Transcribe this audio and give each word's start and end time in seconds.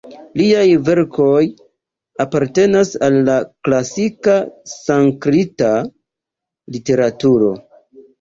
Liaj 0.39 0.69
verkoj 0.85 1.41
apartenas 2.23 2.93
al 3.07 3.17
la 3.27 3.35
klasika 3.67 4.37
sanskrita 4.71 5.69
literaturo. 6.77 7.53